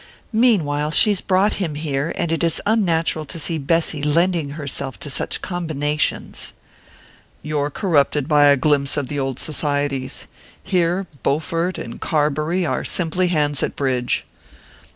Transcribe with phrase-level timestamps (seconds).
[0.33, 5.11] "Meanwhile, she's brought him here, and it is unnatural to see Bessy lending herself to
[5.11, 6.53] such combinations."
[7.43, 10.25] "You're corrupted by a glimpse of the old societies.
[10.63, 14.25] Here Bowfort and Carbury are simply hands at bridge."